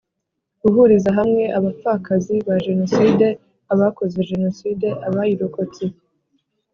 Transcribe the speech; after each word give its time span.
Guhuriza 0.61 1.09
hamwe 1.19 1.43
abapfakazi 1.57 2.35
ba 2.47 2.55
Jenoside 2.65 3.27
abakoze 3.73 4.17
Jenoside 4.29 4.87
abayirokotse 5.07 5.83